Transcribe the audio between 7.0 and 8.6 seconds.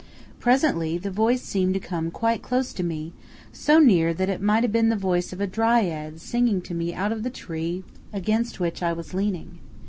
of the tree against